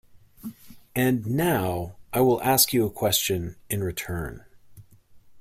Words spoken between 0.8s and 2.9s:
And now I will ask you a